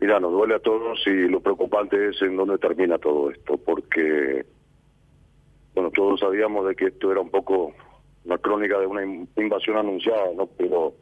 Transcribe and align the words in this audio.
Mira, 0.00 0.18
nos 0.18 0.32
duele 0.32 0.54
a 0.54 0.60
todos 0.60 0.98
y 1.06 1.28
lo 1.28 1.40
preocupante 1.40 2.08
es 2.08 2.22
en 2.22 2.36
dónde 2.36 2.56
termina 2.56 2.96
todo 2.98 3.30
esto, 3.30 3.58
porque, 3.58 4.46
bueno, 5.74 5.90
todos 5.90 6.20
sabíamos 6.20 6.66
de 6.66 6.74
que 6.74 6.86
esto 6.86 7.12
era 7.12 7.20
un 7.20 7.30
poco 7.30 7.74
una 8.24 8.38
crónica 8.38 8.78
de 8.78 8.86
una 8.86 9.04
invasión 9.04 9.76
anunciada, 9.76 10.32
¿no? 10.34 10.46
Pero 10.46 10.94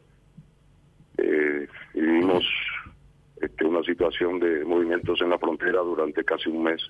eh, 1.16 1.68
vivimos 1.94 2.44
este, 3.40 3.64
una 3.64 3.82
situación 3.84 4.40
de 4.40 4.64
movimientos 4.64 5.20
en 5.20 5.30
la 5.30 5.38
frontera 5.38 5.80
durante 5.80 6.24
casi 6.24 6.48
un 6.48 6.64
mes, 6.64 6.82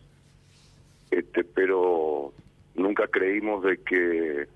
este, 1.10 1.44
pero 1.44 2.32
nunca 2.74 3.06
creímos 3.08 3.62
de 3.64 3.82
que 3.82 4.46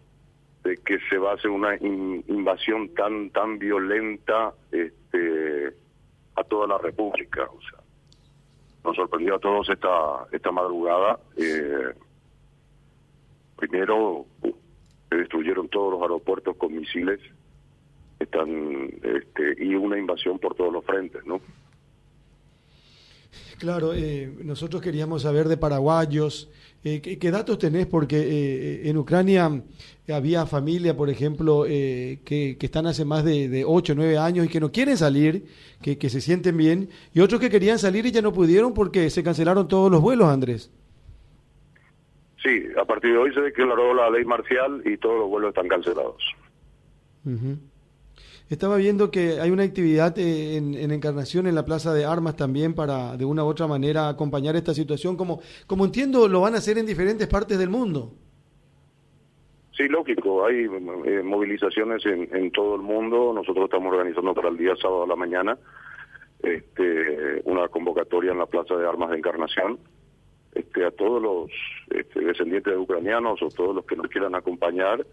de 0.65 0.77
que 0.77 0.99
se 1.11 1.19
va 1.19 1.33
a 1.33 1.35
hacer 1.35 1.51
una 1.51 1.77
invasión 1.77 2.95
tan 2.95 3.31
tan 3.31 3.59
violenta 3.59 4.55
este 4.71 5.22
toda 6.45 6.67
la 6.67 6.79
República. 6.79 7.45
O 7.45 7.61
sea, 7.63 7.81
nos 8.85 8.97
sorprendió 8.97 9.37
a 9.37 9.39
todos 9.39 9.69
esta 9.69 10.27
esta 10.33 10.51
madrugada. 10.51 11.19
Eh, 11.37 11.95
primero, 13.57 14.27
se 15.09 15.17
destruyeron 15.17 15.69
todos 15.69 15.93
los 15.93 16.03
aeropuertos 16.03 16.57
con 16.57 16.75
misiles 16.75 17.21
están 18.23 18.91
este, 19.03 19.65
y 19.65 19.75
una 19.75 19.99
invasión 19.99 20.39
por 20.39 20.55
todos 20.55 20.73
los 20.73 20.85
frentes, 20.85 21.25
¿no? 21.27 21.41
Claro, 23.63 23.95
eh, 23.95 24.29
nosotros 24.43 24.83
queríamos 24.83 25.23
saber 25.23 25.47
de 25.47 25.57
paraguayos. 25.57 26.51
Eh, 26.83 27.01
¿qué, 27.01 27.31
datos 27.31 27.61
tenés? 27.61 27.87
Porque 27.87 28.17
eh, 28.17 28.89
en 28.91 28.97
Ucrania 28.99 29.63
había 30.13 30.47
familia, 30.47 30.97
por 30.97 31.09
ejemplo, 31.09 31.63
que, 31.63 32.19
que, 32.59 32.67
están 32.67 32.89
hace 32.89 33.05
más 33.05 33.25
de, 33.25 33.49
de 33.49 33.65
8 33.65 33.93
o 33.93 33.95
9 33.95 34.19
años 34.19 34.47
y 34.47 34.49
que 34.49 34.59
no 34.59 34.73
quieren 34.73 34.97
salir, 34.97 35.45
que, 35.81 35.97
que 35.97 36.11
se 36.11 36.21
sienten 36.21 36.57
bien, 36.57 36.89
y 37.15 37.21
otros 37.21 37.41
que 37.41 37.51
querían 37.51 37.79
salir 37.79 38.05
y 38.05 38.11
ya 38.11 38.21
no 38.21 38.33
pudieron 38.33 38.75
porque 38.75 39.09
se 39.11 39.23
cancelaron 39.23 39.69
todos 39.69 39.93
los 39.93 40.01
vuelos, 40.01 40.27
Andrés. 40.27 40.69
Sí, 42.43 42.65
a 42.77 42.85
partir 42.85 43.13
de 43.13 43.19
hoy 43.19 43.33
se 43.33 43.43
declaró 43.43 43.95
la 43.95 44.11
ley 44.11 44.25
marcial 44.25 44.83
y 44.85 44.97
todos 44.97 45.21
los 45.21 45.29
vuelos 45.29 45.51
están 45.51 45.69
cancelados. 45.69 46.21
Estaba 48.53 48.77
viendo 48.77 49.11
que 49.11 49.41
hay 49.41 49.51
una 49.51 49.63
actividad 49.63 50.19
eh, 50.19 50.57
en, 50.57 50.91
Encarnación, 50.91 51.47
en 51.47 51.55
la 51.55 51.65
Plaza 51.65 51.95
de 51.95 52.05
Armas 52.05 52.37
también, 52.37 52.75
para 52.75 53.17
de 53.17 53.25
una 53.25 53.45
u 53.45 53.47
otra 53.47 53.67
manera 53.67 54.09
acompañar 54.09 54.57
esta 54.57 54.75
situación. 54.75 55.17
Como, 55.17 55.41
como 55.67 55.87
entiendo, 55.87 56.29
lo 56.29 56.43
van 56.43 56.55
a 56.55 56.59
hacer 56.59 56.77
en 56.77 56.85
diferentes 56.85 57.27
partes 57.29 57.59
del 57.59 57.71
mundo. 57.71 58.13
Sí, 59.75 59.89
lógico, 59.89 60.45
hay 60.45 60.65
eh, 60.65 61.23
movilizaciones 61.25 62.05
en, 62.05 62.51
todo 62.51 62.75
el 62.75 62.83
mundo. 62.83 63.33
Nosotros 63.35 63.65
estamos 63.65 63.91
organizando 63.91 64.35
para 64.35 64.51
el 64.51 64.59
día 64.59 64.77
sábado 64.77 65.05
a 65.05 65.07
la 65.07 65.17
mañana 65.17 65.57
este, 66.43 67.41
una 67.45 67.69
convocatoria 67.69 68.33
en 68.33 68.39
la 68.39 68.47
Plaza 68.47 68.77
de 68.77 68.87
Armas 68.87 69.11
de 69.11 69.17
Encarnación. 69.17 69.79
Este, 70.55 70.85
a 70.85 70.91
todos 70.91 71.23
los 71.23 71.51
este, 71.89 72.21
descendientes 72.21 72.71
de 72.71 72.79
ucranianos 72.79 73.41
o 73.41 73.49
todos 73.49 73.75
los 73.75 73.87
que 73.87 73.97
nos 73.97 74.09
quieran 74.09 74.35
acompañar 74.35 75.07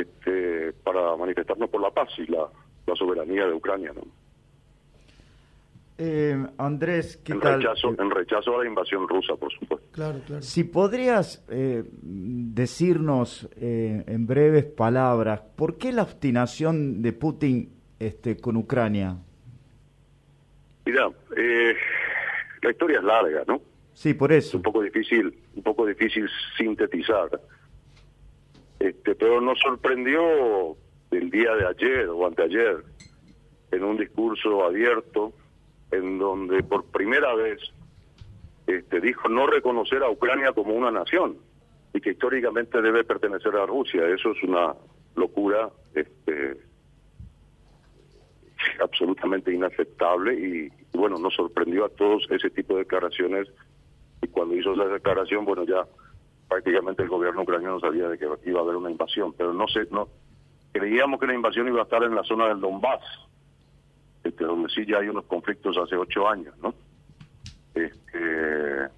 este, 0.00 0.72
para 0.84 1.16
manifestarnos 1.16 1.68
por 1.70 1.80
la 1.80 1.90
paz 1.90 2.08
y 2.18 2.26
la, 2.26 2.48
soberanía 2.94 3.46
de 3.46 3.52
Ucrania. 3.52 3.92
¿no? 3.94 4.02
Eh, 5.98 6.36
Andrés, 6.56 7.18
¿qué 7.18 7.32
en 7.32 7.40
tal? 7.40 7.60
Rechazo, 7.62 7.94
en 7.98 8.10
rechazo 8.10 8.56
a 8.56 8.62
la 8.62 8.68
invasión 8.68 9.06
rusa, 9.06 9.36
por 9.36 9.52
supuesto. 9.52 9.86
Claro, 9.92 10.20
claro. 10.26 10.42
Si 10.42 10.64
podrías 10.64 11.44
eh, 11.50 11.84
decirnos 11.92 13.48
eh, 13.56 14.04
en 14.06 14.26
breves 14.26 14.64
palabras, 14.64 15.42
¿por 15.54 15.76
qué 15.76 15.92
la 15.92 16.02
obstinación 16.02 17.02
de 17.02 17.12
Putin 17.12 17.72
este, 17.98 18.38
con 18.38 18.56
Ucrania? 18.56 19.16
Mira, 20.86 21.10
la 22.62 22.70
historia 22.70 22.98
es 22.98 23.04
larga, 23.04 23.42
¿no? 23.46 23.60
Sí, 23.92 24.14
por 24.14 24.32
eso. 24.32 24.48
Es 24.48 24.54
un 24.54 24.62
poco 24.62 24.80
difícil, 24.80 25.34
un 25.56 25.62
poco 25.62 25.84
difícil 25.84 26.28
sintetizar. 26.56 27.28
Este, 28.80 29.14
pero 29.14 29.40
nos 29.40 29.58
sorprendió 29.58 30.76
el 31.10 31.30
día 31.30 31.54
de 31.54 31.66
ayer 31.66 32.08
o 32.08 32.26
anteayer 32.26 32.84
en 33.72 33.84
un 33.84 33.96
discurso 33.96 34.64
abierto 34.64 35.32
en 35.90 36.18
donde 36.18 36.62
por 36.62 36.84
primera 36.84 37.34
vez 37.34 37.60
este, 38.66 39.00
dijo 39.00 39.28
no 39.28 39.46
reconocer 39.46 40.02
a 40.02 40.10
Ucrania 40.10 40.52
como 40.52 40.74
una 40.74 40.90
nación 40.90 41.38
y 41.94 42.00
que 42.00 42.10
históricamente 42.10 42.80
debe 42.82 43.04
pertenecer 43.04 43.56
a 43.56 43.66
Rusia. 43.66 44.06
Eso 44.06 44.32
es 44.32 44.42
una 44.42 44.74
locura 45.16 45.70
este, 45.94 46.58
absolutamente 48.80 49.52
inaceptable 49.52 50.34
y, 50.34 50.96
bueno, 50.96 51.18
nos 51.18 51.34
sorprendió 51.34 51.86
a 51.86 51.88
todos 51.88 52.26
ese 52.30 52.50
tipo 52.50 52.74
de 52.74 52.80
declaraciones 52.80 53.48
y 54.22 54.28
cuando 54.28 54.54
hizo 54.54 54.74
esa 54.74 54.84
declaración, 54.86 55.44
bueno, 55.44 55.64
ya 55.64 55.86
prácticamente 56.48 57.02
el 57.02 57.08
gobierno 57.08 57.42
ucraniano 57.42 57.78
sabía 57.78 58.08
de 58.08 58.18
que 58.18 58.26
iba 58.46 58.60
a 58.60 58.62
haber 58.62 58.76
una 58.76 58.90
invasión, 58.90 59.34
pero 59.34 59.52
no 59.52 59.68
sé, 59.68 59.86
no 59.90 60.08
creíamos 60.72 61.20
que 61.20 61.26
la 61.26 61.34
invasión 61.34 61.68
iba 61.68 61.80
a 61.80 61.84
estar 61.84 62.02
en 62.02 62.14
la 62.14 62.22
zona 62.24 62.48
del 62.48 62.60
Donbass, 62.60 63.02
este, 64.24 64.44
donde 64.44 64.68
sí 64.70 64.84
ya 64.86 64.98
hay 64.98 65.08
unos 65.08 65.24
conflictos 65.24 65.76
hace 65.76 65.96
ocho 65.96 66.28
años, 66.28 66.54
¿no? 66.58 66.74
Este, 67.74 68.88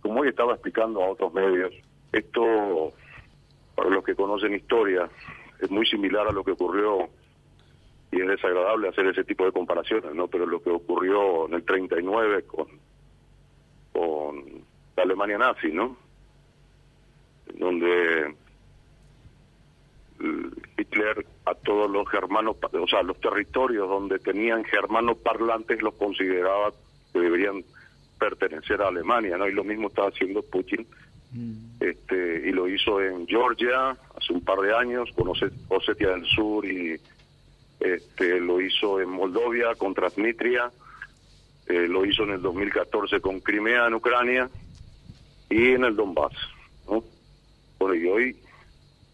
como 0.00 0.20
hoy 0.20 0.28
estaba 0.28 0.54
explicando 0.54 1.02
a 1.02 1.10
otros 1.10 1.32
medios, 1.32 1.72
esto, 2.12 2.92
para 3.74 3.90
los 3.90 4.04
que 4.04 4.14
conocen 4.14 4.54
historia, 4.54 5.08
es 5.60 5.70
muy 5.70 5.86
similar 5.86 6.26
a 6.26 6.32
lo 6.32 6.44
que 6.44 6.52
ocurrió, 6.52 7.08
y 8.10 8.20
es 8.20 8.28
desagradable 8.28 8.88
hacer 8.88 9.06
ese 9.06 9.24
tipo 9.24 9.44
de 9.44 9.52
comparaciones, 9.52 10.14
¿no? 10.14 10.28
Pero 10.28 10.44
lo 10.46 10.62
que 10.62 10.70
ocurrió 10.70 11.46
en 11.46 11.54
el 11.54 11.64
39 11.64 12.44
con, 12.44 12.66
con 13.92 14.64
la 14.96 15.02
Alemania 15.02 15.38
nazi, 15.38 15.72
¿no? 15.72 15.96
Donde 17.58 18.34
Hitler 20.78 21.26
a 21.46 21.54
todos 21.54 21.90
los 21.90 22.08
germanos, 22.08 22.56
o 22.60 22.86
sea, 22.86 23.02
los 23.02 23.20
territorios 23.20 23.88
donde 23.88 24.18
tenían 24.18 24.64
germanos 24.64 25.18
parlantes 25.18 25.82
los 25.82 25.94
consideraba 25.94 26.72
que 27.12 27.18
deberían 27.18 27.64
pertenecer 28.18 28.80
a 28.82 28.88
Alemania, 28.88 29.36
¿no? 29.36 29.48
Y 29.48 29.52
lo 29.52 29.64
mismo 29.64 29.88
está 29.88 30.06
haciendo 30.06 30.42
Putin, 30.42 30.86
mm. 31.32 31.52
este, 31.80 32.48
y 32.48 32.52
lo 32.52 32.68
hizo 32.68 33.02
en 33.02 33.26
Georgia 33.26 33.96
hace 34.16 34.32
un 34.32 34.44
par 34.44 34.60
de 34.60 34.74
años, 34.74 35.10
con 35.16 35.28
Osetia 35.28 36.10
del 36.10 36.24
Sur, 36.26 36.64
y 36.64 37.00
este, 37.80 38.38
lo 38.38 38.60
hizo 38.60 39.00
en 39.00 39.08
Moldovia 39.08 39.74
con 39.74 39.92
Transnistria, 39.92 40.70
eh, 41.66 41.88
lo 41.88 42.04
hizo 42.04 42.22
en 42.22 42.30
el 42.30 42.42
2014 42.42 43.20
con 43.20 43.40
Crimea 43.40 43.88
en 43.88 43.94
Ucrania, 43.94 44.48
y 45.50 45.72
en 45.72 45.84
el 45.84 45.96
Donbass, 45.96 46.32
¿no? 46.88 47.02
Y 47.94 48.06
hoy 48.06 48.36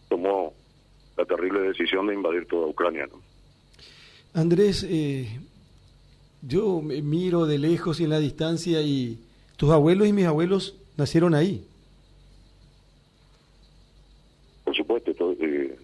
tomó 0.08 0.52
la 1.16 1.24
terrible 1.24 1.60
decisión 1.60 2.06
de 2.06 2.14
invadir 2.14 2.46
toda 2.46 2.66
Ucrania. 2.66 3.08
Andrés, 4.34 4.86
eh, 4.88 5.40
yo 6.42 6.80
me 6.80 7.02
miro 7.02 7.46
de 7.46 7.58
lejos 7.58 8.00
y 8.00 8.04
en 8.04 8.10
la 8.10 8.20
distancia 8.20 8.80
y 8.82 9.18
tus 9.56 9.70
abuelos 9.70 10.06
y 10.06 10.12
mis 10.12 10.26
abuelos 10.26 10.76
nacieron 10.96 11.34
ahí. 11.34 11.66
Por 14.64 14.76
supuesto, 14.76 15.12
eh, 15.40 15.76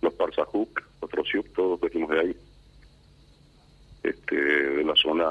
los 0.00 0.14
Parsajuk, 0.14 0.82
los 1.00 1.10
Trosiuk, 1.10 1.52
todos 1.54 1.80
venimos 1.80 2.10
de 2.10 2.20
ahí. 2.20 2.36
Este, 4.02 4.36
de 4.36 4.84
la 4.84 4.94
zona 4.96 5.26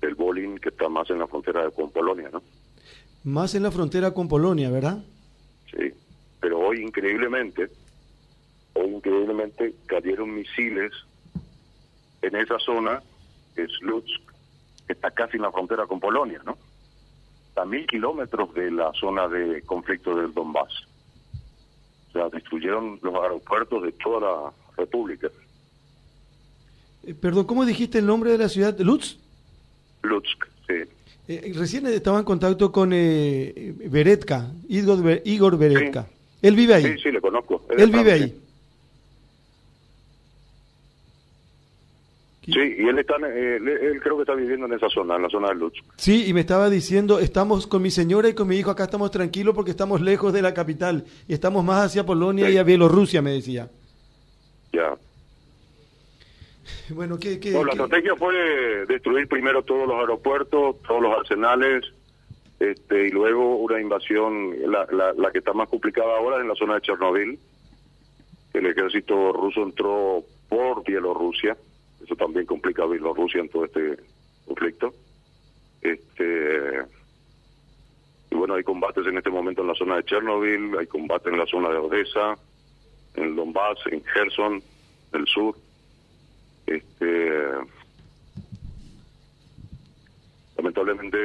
del 0.00 0.14
Bolin, 0.14 0.58
que 0.58 0.68
está 0.68 0.88
más 0.88 1.08
en 1.10 1.18
la 1.18 1.26
frontera 1.26 1.70
con 1.70 1.90
Polonia, 1.90 2.28
¿no? 2.32 2.42
Más 3.24 3.54
en 3.54 3.62
la 3.62 3.70
frontera 3.70 4.12
con 4.12 4.28
Polonia, 4.28 4.70
¿verdad? 4.70 5.02
Sí, 5.70 5.92
pero 6.40 6.58
hoy 6.58 6.82
increíblemente, 6.82 7.68
hoy 8.74 8.94
increíblemente 8.94 9.74
cayeron 9.86 10.34
misiles 10.34 10.92
en 12.22 12.36
esa 12.36 12.58
zona, 12.58 13.02
es 13.56 13.70
Lutsk, 13.80 14.20
que 14.86 14.92
está 14.92 15.10
casi 15.10 15.36
en 15.36 15.42
la 15.42 15.52
frontera 15.52 15.86
con 15.86 16.00
Polonia, 16.00 16.40
¿no? 16.44 16.56
A 17.56 17.64
mil 17.64 17.86
kilómetros 17.86 18.52
de 18.54 18.70
la 18.70 18.92
zona 18.92 19.28
de 19.28 19.62
conflicto 19.62 20.14
del 20.14 20.32
Donbass. 20.32 20.86
O 22.08 22.12
sea, 22.12 22.28
destruyeron 22.28 22.98
los 23.02 23.14
aeropuertos 23.14 23.82
de 23.82 23.92
toda 23.92 24.20
la 24.20 24.52
República. 24.76 25.28
Eh, 27.04 27.14
perdón, 27.14 27.46
¿cómo 27.46 27.64
dijiste 27.64 27.98
el 27.98 28.06
nombre 28.06 28.32
de 28.32 28.38
la 28.38 28.48
ciudad? 28.48 28.78
¿Lutsk? 28.78 29.18
Lutsk, 30.02 30.46
sí. 30.66 30.74
Eh, 31.28 31.52
recién 31.56 31.86
estaba 31.86 32.18
en 32.18 32.24
contacto 32.24 32.70
con 32.70 32.90
eh, 32.92 33.74
Beretka, 33.90 34.52
Igor, 34.68 35.22
Igor 35.24 35.58
Beretka. 35.58 36.06
Él 36.40 36.54
vive 36.54 36.74
ahí. 36.74 36.84
Sí, 36.84 36.98
sí, 37.04 37.10
le 37.10 37.20
conozco. 37.20 37.66
Él, 37.76 37.90
vive 37.90 38.12
ahí. 38.12 38.40
Sí, 42.44 42.52
y 42.52 42.88
él, 42.88 42.96
está, 43.00 43.16
eh, 43.26 43.56
él, 43.56 44.00
creo 44.00 44.16
que 44.16 44.22
está 44.22 44.34
viviendo 44.34 44.66
en 44.66 44.74
esa 44.74 44.88
zona, 44.88 45.16
en 45.16 45.22
la 45.22 45.28
zona 45.28 45.48
de 45.48 45.56
Lutz. 45.56 45.80
Sí, 45.96 46.26
y 46.28 46.32
me 46.32 46.40
estaba 46.40 46.70
diciendo, 46.70 47.18
estamos 47.18 47.66
con 47.66 47.82
mi 47.82 47.90
señora 47.90 48.28
y 48.28 48.34
con 48.34 48.46
mi 48.46 48.56
hijo, 48.56 48.70
acá 48.70 48.84
estamos 48.84 49.10
tranquilos 49.10 49.52
porque 49.52 49.72
estamos 49.72 50.00
lejos 50.00 50.32
de 50.32 50.42
la 50.42 50.54
capital 50.54 51.04
y 51.26 51.34
estamos 51.34 51.64
más 51.64 51.86
hacia 51.86 52.06
Polonia 52.06 52.48
y 52.48 52.56
a 52.56 52.62
Bielorrusia, 52.62 53.20
me 53.20 53.32
decía. 53.32 53.68
Ya. 54.72 54.96
Bueno, 56.90 57.18
¿qué, 57.18 57.40
qué, 57.40 57.50
la 57.50 57.70
estrategia 57.70 58.16
fue 58.16 58.86
destruir 58.86 59.28
primero 59.28 59.62
todos 59.62 59.86
los 59.86 59.98
aeropuertos, 59.98 60.80
todos 60.82 61.02
los 61.02 61.18
arsenales, 61.18 61.84
este, 62.58 63.08
y 63.08 63.10
luego 63.10 63.56
una 63.56 63.80
invasión, 63.80 64.54
la, 64.70 64.86
la, 65.16 65.30
que 65.30 65.38
está 65.38 65.52
más 65.52 65.68
complicada 65.68 66.16
ahora 66.16 66.40
en 66.40 66.48
la 66.48 66.54
zona 66.54 66.74
de 66.74 66.80
Chernobyl. 66.82 67.38
El 68.54 68.66
ejército 68.66 69.32
ruso 69.32 69.62
entró 69.62 70.24
por 70.48 70.82
Bielorrusia, 70.84 71.56
eso 72.02 72.16
también 72.16 72.46
complica 72.46 72.84
a 72.84 72.86
Bielorrusia 72.86 73.40
en 73.40 73.48
todo 73.50 73.66
este 73.66 73.96
conflicto. 74.46 74.94
Este, 75.82 76.82
y 78.30 78.34
bueno, 78.34 78.54
hay 78.54 78.64
combates 78.64 79.06
en 79.06 79.18
este 79.18 79.30
momento 79.30 79.60
en 79.60 79.68
la 79.68 79.74
zona 79.74 79.96
de 79.96 80.04
Chernobyl, 80.04 80.78
hay 80.78 80.86
combates 80.86 81.30
en 81.30 81.38
la 81.38 81.46
zona 81.46 81.68
de 81.68 81.76
Odessa, 81.76 82.38
en 83.16 83.36
Donbass, 83.36 83.78
en 83.90 84.00
Kherson, 84.00 84.62
del 85.12 85.26
sur. 85.26 85.54
Este, 86.66 87.30
lamentablemente, 90.56 91.18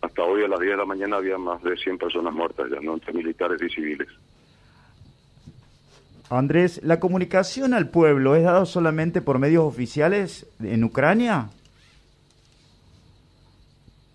hasta 0.00 0.22
hoy 0.22 0.44
a 0.44 0.48
las 0.48 0.60
10 0.60 0.72
de 0.72 0.76
la 0.76 0.84
mañana 0.84 1.16
había 1.16 1.36
más 1.38 1.62
de 1.62 1.76
100 1.76 1.98
personas 1.98 2.32
muertas, 2.32 2.70
ya 2.70 2.80
no 2.80 2.94
entre 2.94 3.12
militares 3.12 3.60
y 3.62 3.68
civiles. 3.68 4.08
Andrés, 6.28 6.80
¿la 6.82 6.98
comunicación 6.98 7.72
al 7.72 7.88
pueblo 7.88 8.34
es 8.34 8.42
dada 8.42 8.64
solamente 8.64 9.22
por 9.22 9.38
medios 9.38 9.64
oficiales 9.64 10.46
en 10.60 10.82
Ucrania? 10.82 11.50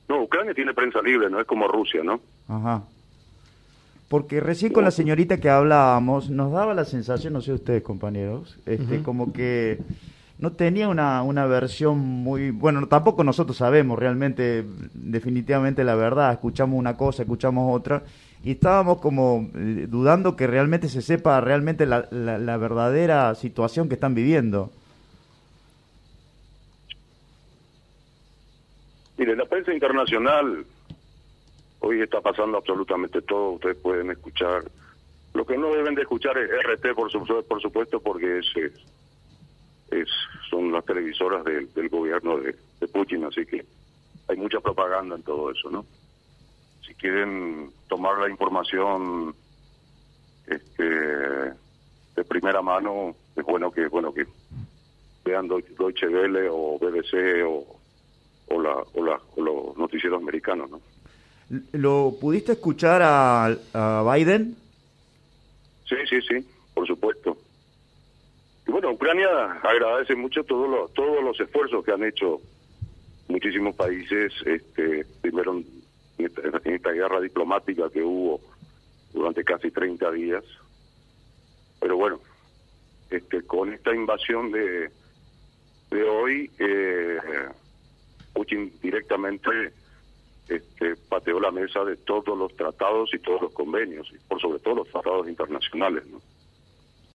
No, 0.10 0.24
Ucrania 0.24 0.54
tiene 0.54 0.74
prensa 0.74 1.02
libre, 1.02 1.30
no 1.30 1.40
es 1.40 1.48
como 1.48 1.68
Rusia, 1.70 2.04
¿no? 2.04 2.20
Ajá. 2.50 2.84
Porque 4.12 4.42
recién 4.42 4.74
con 4.74 4.84
la 4.84 4.92
señorita 4.92 5.40
que 5.40 5.50
hablábamos, 5.50 6.30
nos 6.30 6.52
daba 6.52 6.74
la 6.74 6.84
sensación, 6.84 7.32
no 7.32 7.40
sé 7.40 7.54
ustedes 7.54 7.82
compañeros, 7.82 8.60
este, 8.66 9.02
como 9.04 9.32
que 9.32 9.80
no 10.38 10.52
tenía 10.52 10.90
una, 10.90 11.24
una 11.24 11.46
versión 11.46 11.98
muy... 11.98 12.52
Bueno, 12.52 12.86
tampoco 12.90 13.24
nosotros 13.24 13.56
sabemos 13.56 13.98
realmente, 13.98 14.66
definitivamente 14.94 15.86
la 15.86 15.96
verdad, 15.96 16.34
escuchamos 16.34 16.78
una 16.78 16.98
cosa, 16.98 17.24
escuchamos 17.24 17.74
otra, 17.74 18.04
y 18.44 18.52
estábamos 18.52 19.00
como 19.00 19.50
eh, 19.56 19.88
dudando 19.88 20.36
que 20.36 20.46
realmente 20.46 20.90
se 20.90 21.02
sepa 21.02 21.40
realmente 21.40 21.86
la, 21.86 22.10
la, 22.12 22.58
verdadera 22.58 23.34
situación 23.36 23.88
que 23.88 23.94
están 23.94 24.14
viviendo. 24.14 24.74
Mire, 29.18 29.38
la 29.38 29.46
prensa 29.46 29.74
internacional 29.74 30.66
hoy 31.82 32.02
está 32.02 32.22
pasando 32.22 32.58
absolutamente 32.58 33.22
todo, 33.22 33.52
ustedes 33.52 33.78
pueden 33.78 34.12
escuchar. 34.12 34.64
Lo 35.34 35.46
que 35.46 35.58
no 35.58 35.72
deben 35.72 35.96
de 35.96 36.02
escuchar 36.02 36.38
es 36.38 36.50
RT, 36.50 36.96
por, 36.96 37.12
por 37.46 37.62
supuesto, 37.62 38.00
porque 38.02 38.40
es, 38.40 38.46
es, 39.92 40.08
son 40.50 40.72
las 40.72 40.84
televisoras 40.86 41.44
del 41.44 41.90
gobierno 41.90 42.40
de, 42.40 42.56
de 42.80 42.88
Putin, 42.88 43.26
así 43.26 43.46
que 43.46 43.64
hay 44.28 44.38
mucha 44.38 44.60
propaganda 44.60 45.16
en 45.16 45.24
todo 45.24 45.52
eso, 45.52 45.70
¿no? 45.70 45.86
si 46.92 46.96
quieren 46.96 47.72
tomar 47.88 48.18
la 48.20 48.30
información 48.30 49.34
este, 50.46 50.84
de 50.84 52.24
primera 52.28 52.62
mano, 52.62 53.16
es 53.36 53.46
bueno 53.46 53.72
que 53.72 53.88
bueno 53.88 54.14
que 54.14 54.26
vean 55.24 55.48
Deutsche 55.48 56.08
Welle 56.08 56.50
o 56.52 56.78
BBC 56.80 57.46
o, 57.46 57.80
o, 58.50 58.62
la, 58.62 58.76
o, 58.94 59.04
la, 59.06 59.20
o 59.36 59.42
los 59.42 59.78
noticieros 59.78 60.22
americanos, 60.22 60.70
¿no? 60.70 60.82
¿Lo 61.74 62.16
pudiste 62.20 62.54
escuchar 62.54 63.02
a, 63.02 63.46
a 63.74 64.14
Biden? 64.16 64.56
Sí, 65.88 65.96
sí, 66.10 66.22
sí, 66.22 66.48
por 66.74 66.88
supuesto. 66.88 67.38
Y 68.66 68.72
bueno, 68.72 68.92
Ucrania 68.92 69.28
agradece 69.62 70.16
mucho 70.16 70.44
todos 70.46 70.70
los, 70.70 70.94
todos 70.94 71.22
los 71.22 71.40
esfuerzos 71.40 71.84
que 71.84 71.92
han 71.92 72.04
hecho 72.04 72.40
muchísimos 73.28 73.76
países, 73.76 74.32
este, 74.46 75.06
primero 75.22 75.62
en 76.18 76.74
esta 76.76 76.92
guerra 76.92 77.20
diplomática 77.20 77.90
que 77.90 78.02
hubo 78.02 78.40
durante 79.14 79.44
casi 79.44 79.72
30 79.72 80.12
días. 80.12 80.44
Pero 81.82 81.98
bueno, 81.98 82.20
este, 83.10 83.42
con 83.42 83.74
esta 83.74 83.94
invasión 83.94 84.52
de, 84.52 84.90
de 85.90 86.04
hoy, 86.04 86.50
eh, 86.60 87.18
Putin 88.34 88.72
directamente 88.82 89.74
este, 90.56 90.96
pateó 91.10 91.40
la 91.40 91.52
mesa 91.52 91.84
de 91.84 91.96
todos 91.98 92.38
los 92.38 92.56
tratados 92.56 93.14
y 93.14 93.20
todos 93.20 93.42
los 93.42 93.54
convenios, 93.54 94.12
y 94.14 94.18
por 94.28 94.42
sobre 94.42 94.60
todo 94.60 94.76
los 94.76 94.90
tratados 94.90 95.28
internacionales. 95.28 96.06
¿no? 96.08 96.20